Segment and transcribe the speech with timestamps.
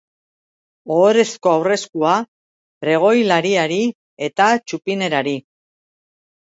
[0.95, 2.15] Ohorezko aurreskua
[2.87, 3.81] pregoilariari
[4.31, 5.41] eta txupinerari.